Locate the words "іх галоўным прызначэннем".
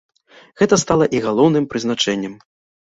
1.19-2.37